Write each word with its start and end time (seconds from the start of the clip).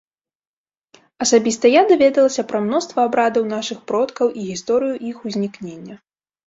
Асабіста 1.25 1.65
я 1.71 1.81
даведалася 1.93 2.47
пра 2.53 2.63
мноства 2.65 2.99
абрадаў 3.11 3.43
нашых 3.55 3.87
продкаў 3.93 4.27
і 4.39 4.51
гісторыю 4.51 4.95
іх 5.13 5.17
узнікнення. 5.31 5.95